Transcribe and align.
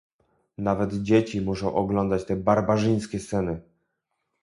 Nawet 0.57 0.93
dzieci 0.93 1.41
muszą 1.41 1.75
oglądać 1.75 2.25
te 2.25 2.35
barbarzyńskie 2.35 3.19
sceny 3.19 3.61